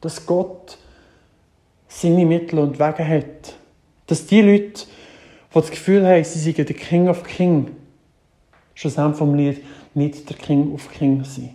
dass 0.00 0.24
Gott 0.24 0.78
seine 1.88 2.26
Mittel 2.26 2.58
und 2.58 2.78
Wege 2.78 3.06
hat. 3.06 3.54
Dass 4.06 4.26
die 4.26 4.42
Leute, 4.42 4.82
die 4.82 5.54
das 5.54 5.70
Gefühl 5.70 6.06
haben, 6.06 6.24
sie 6.24 6.38
seien 6.38 6.66
der 6.66 6.76
King 6.76 7.08
of 7.08 7.24
King, 7.24 7.70
schlussendlich 8.74 9.18
vom 9.18 9.34
Lied 9.34 9.64
nicht 9.94 10.28
der 10.28 10.36
King 10.36 10.74
of 10.74 10.90
King 10.90 11.24
sein. 11.24 11.54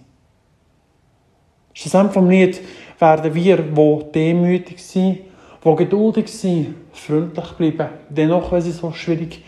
Schlussendlich 1.74 2.14
vom 2.14 2.30
Lied 2.30 2.62
werden 2.98 3.34
wir, 3.36 3.58
die 3.58 4.12
demütig 4.14 4.84
sind, 4.84 5.20
die 5.64 5.76
geduldig 5.76 6.28
sind, 6.28 6.76
freundlich 6.94 7.52
bleiben, 7.54 7.90
dennoch, 8.10 8.52
wenn 8.52 8.62
sie 8.62 8.72
so 8.72 8.92
schwierig 8.92 9.44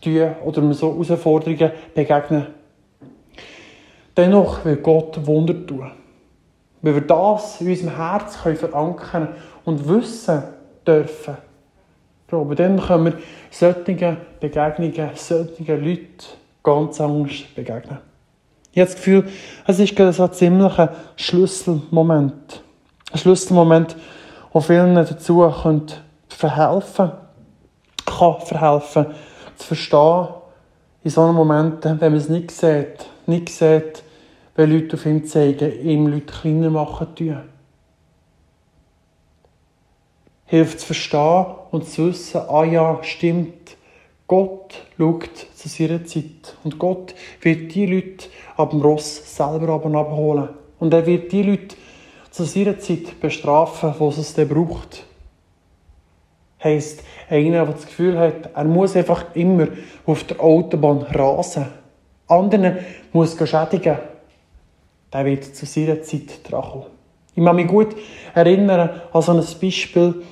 tun 0.00 0.30
oder 0.44 0.74
so 0.74 0.92
Herausforderungen 0.92 1.72
begegnen. 1.94 2.46
Dennoch 4.16 4.64
will 4.64 4.76
Gott 4.76 5.26
Wunder 5.26 5.66
tun. 5.66 5.90
Wenn 6.82 6.94
wir 6.94 7.00
das 7.00 7.60
in 7.60 7.68
unserem 7.68 7.96
Herz 7.96 8.36
verankern 8.36 9.28
und 9.64 9.88
wissen 9.88 10.42
dürfen, 10.86 11.36
glaube 12.28 12.54
dann 12.54 12.78
können 12.78 13.04
wir 13.06 13.18
solchen 13.50 13.84
Begegnungen, 14.40 15.10
solchen 15.14 15.66
Leuten 15.66 16.08
ganz 16.62 17.00
anders 17.00 17.42
begegnen. 17.54 17.98
Ich 18.72 18.80
habe 18.80 18.90
das 18.90 18.96
Gefühl, 18.96 19.28
es 19.66 19.78
ist 19.78 19.96
so 19.96 20.24
ein 20.24 20.32
ziemlicher 20.32 20.94
Schlüsselmoment. 21.16 22.62
Ein 23.12 23.18
Schlüsselmoment, 23.18 23.96
der 24.54 24.62
vielen 24.62 24.94
dazu 24.94 25.50
verhelfen 26.28 27.12
kann 28.04 28.40
verhelfen, 28.40 29.06
zu 29.56 29.66
verstehen, 29.66 30.28
in 31.02 31.10
so 31.10 31.22
einem 31.22 31.34
Moment, 31.34 31.84
wenn 31.84 31.98
man 31.98 32.14
es 32.14 32.28
nicht 32.28 32.50
sieht, 32.50 33.06
nicht 33.26 33.48
sieht, 33.50 34.02
wenn 34.54 34.70
Leute 34.70 34.96
auf 34.96 35.06
ihn 35.06 35.24
zeigen, 35.26 35.80
ihm 35.82 36.06
Leute 36.06 36.32
kleiner 36.32 36.70
machen 36.70 37.14
tun. 37.14 37.40
Hilft 40.46 40.80
zu 40.80 40.86
verstehen 40.86 41.46
und 41.70 41.88
zu 41.88 42.08
wissen, 42.08 42.40
ah 42.48 42.64
ja, 42.64 42.98
stimmt, 43.02 43.76
Gott 44.26 44.74
schaut 44.96 45.46
zu 45.54 45.68
seiner 45.68 46.04
Zeit. 46.04 46.56
Und 46.62 46.78
Gott 46.78 47.14
wird 47.42 47.74
die 47.74 47.86
Leute 47.86 48.28
ab 48.56 48.70
dem 48.70 48.80
Ross 48.80 49.36
selber 49.36 49.74
abholen. 49.74 50.48
Und 50.78 50.94
er 50.94 51.04
wird 51.06 51.32
die 51.32 51.42
Leute 51.42 51.76
zu 52.34 52.42
seiner 52.42 52.80
Zeit 52.80 53.20
bestrafen, 53.20 53.94
wo 53.96 54.08
es 54.08 54.34
dann 54.34 54.48
braucht. 54.48 55.04
Heißt, 56.64 57.04
einer, 57.30 57.64
der 57.64 57.74
das 57.74 57.86
Gefühl 57.86 58.18
hat, 58.18 58.50
er 58.52 58.64
muss 58.64 58.96
einfach 58.96 59.26
immer 59.34 59.68
auf 60.04 60.24
der 60.24 60.40
Autobahn 60.40 61.02
rasen. 61.02 61.66
Anderen 62.26 62.78
muss 63.12 63.36
schädigen. 63.38 63.98
Der 65.12 65.24
wird 65.24 65.44
zu 65.44 65.64
seiner 65.64 66.02
Zeit 66.02 66.50
dran 66.50 66.82
Ich 67.36 67.44
kann 67.44 67.54
mich 67.54 67.68
gut 67.68 67.94
erinnern 68.34 68.90
an 69.12 69.22
so 69.22 69.30
ein 69.30 69.44
Beispiel. 69.60 70.24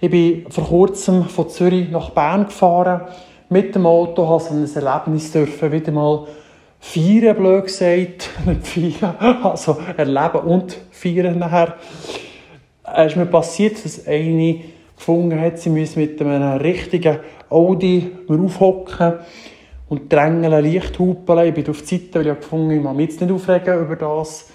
Ich 0.00 0.10
bin 0.10 0.50
vor 0.50 0.64
kurzem 0.64 1.24
von 1.24 1.50
Zürich 1.50 1.90
nach 1.90 2.10
Bern 2.10 2.46
gefahren 2.46 3.02
mit 3.50 3.74
dem 3.74 3.84
Auto, 3.84 4.26
habe 4.26 4.42
so 4.42 4.54
ein 4.54 4.74
Erlebnis 4.74 5.30
dürfen, 5.30 5.70
wieder 5.70 5.92
mal 5.92 6.26
feiern, 6.82 7.36
blöd 7.36 7.64
gesagt. 7.64 8.30
Nicht 8.46 8.98
feiern, 8.98 9.16
also 9.42 9.78
erleben 9.96 10.40
und 10.40 10.76
feiern 10.90 11.38
nachher. 11.38 11.76
Es 12.94 13.12
ist 13.12 13.16
mir 13.16 13.26
passiert, 13.26 13.82
dass 13.82 14.06
eine 14.06 14.60
gefunden 14.96 15.40
hat, 15.40 15.58
sie 15.58 15.70
müsse 15.70 15.98
mit 15.98 16.20
einem 16.20 16.58
richtigen 16.58 17.18
Audi 17.48 18.10
aufhocken 18.28 19.14
und 19.88 20.12
drängeln, 20.12 20.64
leicht 20.64 20.98
hupeln. 20.98 21.48
Ich 21.48 21.54
bin 21.54 21.68
auf 21.68 21.82
die 21.82 21.96
Seite, 21.96 22.14
weil 22.14 22.26
ich 22.32 22.40
gefunden 22.40 22.70
ich 22.72 22.82
mag 22.82 22.96
mich 22.96 23.10
jetzt 23.10 23.20
nicht 23.20 23.32
aufregen 23.32 23.80
über 23.80 23.96
das. 23.96 24.48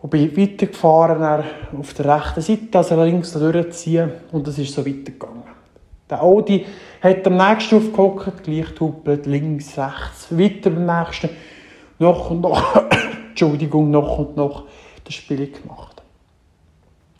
Und 0.00 0.10
bin 0.10 0.36
weitergefahren 0.36 1.44
auf 1.78 1.94
der 1.94 2.16
rechten 2.16 2.40
Seite, 2.40 2.78
also 2.78 3.02
links 3.02 3.32
durchziehen 3.32 4.10
und 4.32 4.48
es 4.48 4.58
ist 4.58 4.74
so 4.74 4.84
weitergegangen. 4.84 5.44
Der 6.10 6.22
Audi 6.22 6.66
hat 7.02 7.26
am 7.26 7.36
nächsten 7.36 7.76
aufgehockt, 7.76 8.44
gleich 8.44 8.78
hupelt, 8.78 9.26
links, 9.26 9.76
rechts, 9.76 10.28
weiter 10.30 10.70
beim 10.70 10.86
nächsten, 10.86 11.30
noch 11.98 12.30
und 12.30 12.42
noch, 12.42 12.76
Entschuldigung, 13.30 13.90
noch 13.90 14.18
und 14.18 14.36
noch 14.36 14.64
das 15.04 15.14
Spiel 15.14 15.50
gemacht. 15.50 16.00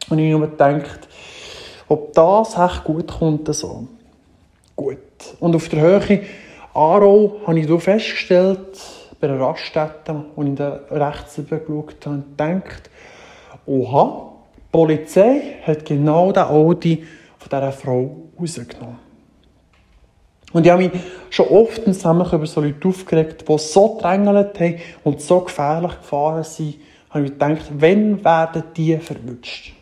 Und 0.08 0.18
ich 0.18 0.32
habe 0.32 0.44
mir 0.44 0.50
gedacht, 0.50 1.08
ob 1.88 2.12
das 2.12 2.56
echt 2.56 2.84
gut 2.84 3.08
kommt, 3.08 3.52
so. 3.54 3.88
Gut. 4.76 4.98
Und 5.40 5.54
auf 5.54 5.68
der 5.68 5.80
Höhe 5.80 6.22
Aarau 6.74 7.40
habe 7.46 7.58
ich 7.58 7.82
festgestellt, 7.82 8.78
bei 9.20 9.28
einer 9.28 9.40
Raststätte, 9.40 10.24
als 10.36 10.48
ich 10.48 10.54
da 10.54 10.80
rechts 10.90 11.36
geschaut 11.36 12.06
habe, 12.06 12.16
und 12.16 12.36
gedacht, 12.36 12.90
oha, 13.66 14.32
die 14.56 14.60
Polizei 14.72 15.56
hat 15.64 15.84
genau 15.84 16.32
den 16.32 16.44
Audi 16.44 17.04
von 17.38 17.48
dieser 17.48 17.72
Frau 17.72 18.16
rausgenommen. 18.40 19.11
Und 20.52 20.66
ich 20.66 20.72
habe 20.72 20.82
mich 20.82 20.92
schon 21.30 21.48
oft 21.48 21.84
zusammen 21.84 22.26
über 22.30 22.46
so 22.46 22.60
Leute 22.60 22.88
aufgeregt, 22.88 23.48
die 23.48 23.58
so 23.58 23.98
drängelt 24.00 24.58
haben 24.60 24.76
und 25.02 25.20
so 25.20 25.40
gefährlich 25.40 25.92
gefahren 25.98 26.44
sind, 26.44 26.76
habe 27.10 27.24
ich 27.24 27.32
gedacht, 27.32 27.70
wann 27.78 28.24
werden 28.24 28.62
die 28.76 28.96
verwünscht? 28.96 29.74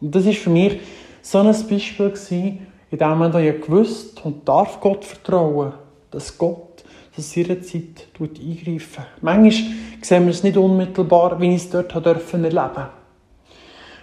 Und 0.00 0.14
das 0.14 0.26
ist 0.26 0.38
für 0.38 0.50
mich 0.50 0.80
so 1.22 1.38
ein 1.38 1.46
Beispiel 1.46 2.10
gewesen, 2.10 2.66
in 2.90 2.98
dem 2.98 3.18
man 3.18 3.32
ja 3.32 3.52
gewusst 3.52 4.24
und 4.24 4.48
darf 4.48 4.80
Gott 4.80 5.04
vertrauen, 5.04 5.72
dass 6.10 6.36
Gott 6.36 6.84
zu 7.14 7.20
seiner 7.22 7.60
Zeit 7.62 8.06
eingreifen 8.20 9.04
Manchmal 9.22 9.74
sehen 10.02 10.24
wir 10.24 10.30
es 10.30 10.42
nicht 10.42 10.56
unmittelbar, 10.56 11.40
wie 11.40 11.54
ich 11.54 11.64
es 11.64 11.70
dort 11.70 11.94
erleben 11.94 12.20
durfte. 12.42 12.90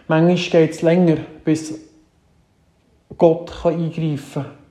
Manchmal 0.07 0.35
geht 0.35 0.71
es 0.71 0.81
länger, 0.81 1.17
bis 1.45 1.79
Gott 3.17 3.53
eingreifen 3.65 4.43
kann. 4.43 4.62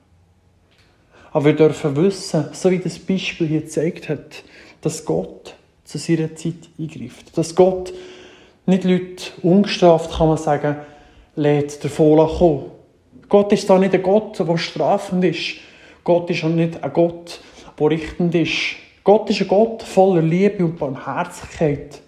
Aber 1.33 1.47
wir 1.47 1.57
dürfen 1.57 1.97
wissen, 1.97 2.49
so 2.53 2.71
wie 2.71 2.79
das 2.79 2.99
Beispiel 2.99 3.47
hier 3.47 3.62
gezeigt 3.62 4.09
hat, 4.09 4.45
dass 4.83 5.05
Gott 5.05 5.55
zu 5.85 5.99
seiner 5.99 6.35
Zeit 6.35 6.68
eingreift. 6.79 7.37
Dass 7.37 7.55
Gott 7.55 7.92
nicht 8.66 8.85
Leute 8.85 9.25
ungestraft, 9.42 10.12
kann 10.12 10.29
man 10.29 10.37
sagen, 10.37 10.77
lädt 11.37 11.83
davon 11.85 12.29
kommen. 12.29 12.64
Gott 13.29 13.53
ist 13.53 13.68
da 13.71 13.79
nicht 13.79 13.95
ein 13.95 14.03
Gott, 14.03 14.38
der 14.38 14.59
strafend 14.59 15.25
ist. 15.25 15.57
Gott 16.05 16.29
ist 16.29 16.45
auch 16.45 16.49
nicht 16.49 16.83
ein 16.83 16.92
Gott, 16.92 17.40
der 17.79 17.90
richtend 17.90 18.35
ist. 18.35 18.77
Gott 19.05 19.31
ist 19.31 19.40
ein 19.40 19.49
Gott 19.49 19.83
voller 19.83 20.23
Liebe 20.23 20.64
und 20.64 20.79
Barmherzigkeit. 20.79 22.01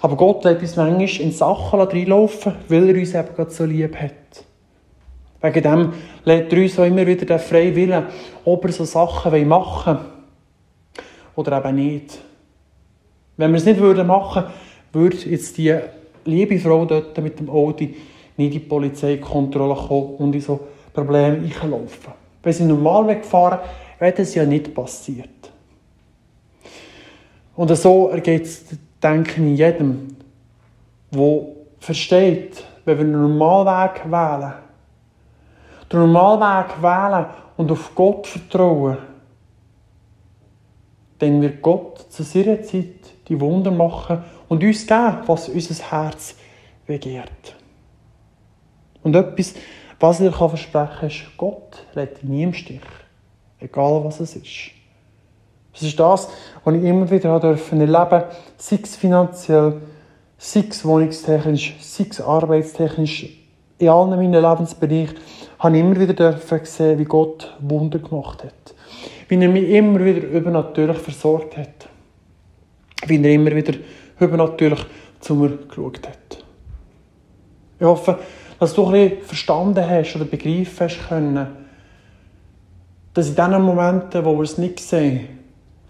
Aber 0.00 0.16
Gott 0.16 0.44
lässt 0.44 0.62
uns 0.62 0.76
manchmal 0.76 1.20
in 1.20 1.32
Sachen 1.32 1.80
reinlaufen, 1.80 2.54
weil 2.68 2.88
er 2.88 2.96
uns 2.96 3.14
eben 3.14 3.50
so 3.50 3.64
lieb 3.64 3.96
hat. 3.96 4.44
Wegen 5.44 5.62
dem 5.62 5.92
lädt 6.24 6.50
er 6.50 6.62
uns 6.62 6.78
auch 6.78 6.86
immer 6.86 7.06
wieder 7.06 7.26
den 7.26 7.38
freien 7.38 7.76
Willen, 7.76 8.06
ob 8.46 8.64
er 8.64 8.72
so 8.72 8.86
Sachen 8.86 9.46
machen 9.46 9.98
will 9.98 11.04
oder 11.36 11.58
eben 11.58 11.76
nicht. 11.76 12.18
Wenn 13.36 13.50
wir 13.50 13.58
es 13.58 13.66
nicht 13.66 13.78
machen 13.78 14.04
würden, 14.04 14.50
würde 14.94 15.16
jetzt 15.28 15.58
die 15.58 15.76
liebe 16.24 16.58
Frau 16.58 16.86
dort 16.86 17.18
mit 17.18 17.38
dem 17.38 17.50
Audi 17.50 17.94
nicht 18.38 18.54
in 18.54 18.58
die 18.58 18.58
Polizeikontrolle 18.60 19.74
kommen 19.74 20.14
und 20.16 20.34
in 20.34 20.40
so 20.40 20.60
Probleme 20.94 21.50
einlaufen. 21.62 22.12
Wenn 22.42 22.52
sie 22.54 22.64
normal 22.64 23.06
wegfahren, 23.08 23.58
wäre 23.98 24.12
das 24.12 24.34
ja 24.34 24.46
nicht 24.46 24.74
passiert. 24.74 25.28
Und 27.54 27.76
so 27.76 28.08
ergeht 28.08 28.44
es, 28.44 28.64
denke 29.02 29.44
ich, 29.44 29.58
jedem, 29.58 30.16
der 31.10 31.46
versteht, 31.80 32.64
wenn 32.86 32.96
wir 32.96 33.04
einen 33.04 33.36
Normalweg 33.36 34.10
wählen, 34.10 34.63
den 35.94 36.12
Normalweg 36.12 36.82
wählen 36.82 37.26
und 37.56 37.70
auf 37.70 37.94
Gott 37.94 38.26
vertrauen, 38.26 38.98
dann 41.18 41.40
wird 41.40 41.62
Gott 41.62 41.98
zu 42.10 42.22
seiner 42.22 42.62
Zeit 42.62 42.86
die 43.28 43.40
Wunder 43.40 43.70
machen 43.70 44.22
und 44.48 44.62
uns 44.62 44.86
geben, 44.86 45.18
was 45.26 45.48
unser 45.48 45.90
Herz 45.90 46.36
begehrt. 46.86 47.54
Und 49.02 49.14
etwas, 49.16 49.54
was 50.00 50.20
ich 50.20 50.30
dir 50.30 50.48
versprechen 50.48 50.96
kann, 51.00 51.08
ist, 51.08 51.36
Gott 51.36 51.86
lädt 51.94 52.24
nie 52.24 52.42
im 52.42 52.52
Stich. 52.52 52.80
Egal 53.58 54.04
was 54.04 54.20
es 54.20 54.36
ist. 54.36 54.70
Das 55.72 55.82
ist 55.82 55.98
das, 55.98 56.28
was 56.62 56.74
ich 56.74 56.82
immer 56.82 57.10
wieder 57.10 57.30
erleben 57.30 57.56
durfte, 57.56 58.28
sei 58.56 58.78
es 58.82 58.96
finanziell, 58.96 59.80
sei 60.38 60.64
es 60.68 60.84
wohnungstechnisch, 60.84 61.76
sei 61.80 62.06
es 62.08 62.20
arbeitstechnisch, 62.20 63.28
in 63.78 63.88
allen 63.88 64.10
meinen 64.10 64.32
Lebensbereichen 64.32 65.16
habe 65.64 65.78
immer 65.78 65.98
wieder 65.98 66.38
sehen, 66.64 66.98
wie 66.98 67.04
Gott 67.04 67.54
Wunder 67.60 67.98
gemacht 67.98 68.44
hat. 68.44 68.74
Wie 69.28 69.42
er 69.42 69.48
mich 69.48 69.68
immer 69.70 70.04
wieder 70.04 70.28
übernatürlich 70.28 70.98
versorgt 70.98 71.56
hat. 71.56 71.88
Wie 73.06 73.22
er 73.22 73.30
immer 73.30 73.56
wieder 73.56 73.74
übernatürlich 74.20 74.84
zu 75.20 75.34
mir 75.34 75.56
geschaut 75.66 76.06
hat. 76.06 76.44
Ich 77.78 77.86
hoffe, 77.86 78.18
dass 78.60 78.74
du 78.74 78.84
bisschen 78.90 79.22
verstanden 79.22 79.88
hast 79.88 80.14
oder 80.16 80.26
begreifen 80.26 80.80
hast 80.80 81.08
können, 81.08 81.46
dass 83.14 83.28
in 83.28 83.34
den 83.34 83.62
Momenten, 83.62 84.24
wo 84.24 84.36
wir 84.36 84.42
es 84.42 84.58
nicht 84.58 84.80
sehen, 84.80 85.28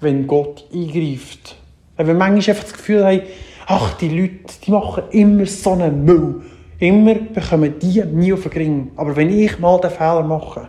wenn 0.00 0.26
Gott 0.26 0.64
eingreift, 0.72 1.56
wenn 1.96 2.06
wir 2.06 2.14
manchmal 2.14 2.48
einfach 2.48 2.64
das 2.64 2.72
Gefühl 2.74 3.04
haben, 3.04 3.22
ach, 3.66 3.94
die 3.94 4.08
Leute, 4.08 4.54
die 4.64 4.70
machen 4.70 5.04
immer 5.10 5.46
so 5.46 5.72
einen 5.72 6.04
Müll. 6.04 6.42
Immer 6.84 7.14
bekommen 7.14 7.78
die 7.78 8.04
nie 8.04 8.34
auf 8.34 8.42
den 8.42 8.52
Ring. 8.52 8.90
Aber 8.96 9.16
wenn 9.16 9.30
ich 9.30 9.58
mal 9.58 9.80
den 9.80 9.90
Fehler 9.90 10.22
mache, 10.22 10.68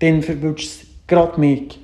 dann 0.00 0.20
verwünscht 0.20 0.66
es 0.66 0.86
gerade 1.06 1.40
mich. 1.40 1.80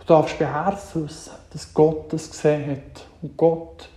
Du 0.00 0.06
darfst 0.06 0.38
bei 0.38 0.46
dass 0.46 1.74
Gott 1.74 2.10
das 2.10 2.30
gesehen 2.30 2.70
hat 2.70 3.04
und 3.20 3.36
Gott 3.36 3.90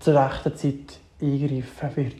zur 0.00 0.22
rechten 0.22 0.54
Zeit 0.54 0.98
eingreifen 1.22 1.96
wird. 1.96 2.14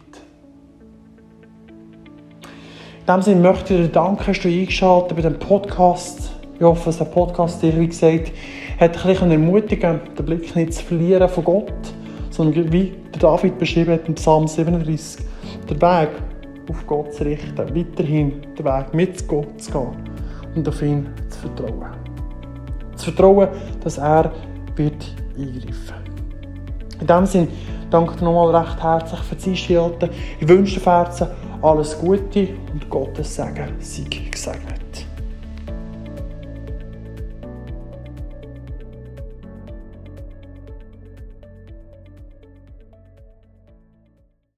In 3.00 3.06
diesem 3.06 3.22
Sinne 3.22 3.40
möchte 3.42 3.74
ich 3.74 3.80
dir 3.82 3.88
danken, 3.88 4.24
dass 4.26 4.40
du 4.40 4.48
eingeschaltet 4.48 5.10
bei 5.10 5.16
diesem 5.16 5.38
Podcast. 5.38 6.30
Ich 6.54 6.62
hoffe, 6.62 6.86
dass 6.86 6.96
der 6.96 7.04
Podcast 7.04 7.62
dir, 7.62 7.78
wie 7.78 7.88
gesagt, 7.88 8.32
hat 8.80 8.96
ein 8.96 9.06
bisschen 9.06 9.30
ermutigen, 9.32 10.00
den 10.18 10.24
Blick 10.24 10.56
nicht 10.56 10.72
zu 10.72 10.82
verlieren 10.82 11.28
von 11.28 11.44
Gott, 11.44 11.92
sondern 12.38 12.72
wie 12.72 12.92
der 13.12 13.20
David 13.20 13.58
beschrieben 13.58 13.94
hat 13.94 14.06
im 14.06 14.14
Psalm 14.14 14.46
37, 14.46 15.26
den 15.68 15.82
Weg 15.82 16.10
auf 16.70 16.86
Gott 16.86 17.12
zu 17.12 17.24
richten, 17.24 17.58
weiterhin 17.58 18.42
den 18.56 18.64
Weg 18.64 18.94
mit 18.94 19.26
Gott 19.26 19.60
zu 19.60 19.72
gehen 19.72 19.88
und 20.54 20.68
auf 20.68 20.80
ihn 20.80 21.08
zu 21.28 21.40
vertrauen. 21.40 21.90
Zu 22.94 23.10
vertrauen, 23.10 23.48
dass 23.82 23.98
er 23.98 24.30
wird 24.76 25.16
eingreifen 25.36 26.04
In 27.00 27.06
diesem 27.08 27.26
Sinne 27.26 27.48
danke 27.90 28.16
dir 28.16 28.24
nochmal 28.24 28.54
recht 28.54 28.80
herzlich 28.80 29.20
für 29.20 29.34
das 29.34 29.46
Einschalten. 29.48 30.10
Ich 30.38 30.48
wünsche 30.48 30.78
dir 30.78 30.86
Herzen 30.86 31.26
alles 31.60 31.98
Gute 31.98 32.50
und 32.72 32.88
Gottes 32.88 33.34
Segen 33.34 33.74
sei 33.80 34.04
gesegnet. 34.30 34.77